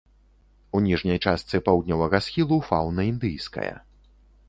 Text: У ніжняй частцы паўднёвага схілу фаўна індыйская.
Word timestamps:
У 0.77 0.81
ніжняй 0.85 1.19
частцы 1.27 1.61
паўднёвага 1.69 2.23
схілу 2.31 2.61
фаўна 2.73 3.01
індыйская. 3.15 3.73